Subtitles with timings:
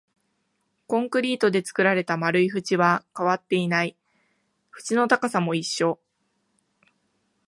[0.87, 3.95] コンクリートで作られた丸い縁は変わっていない、
[4.75, 5.99] 縁の高さも一緒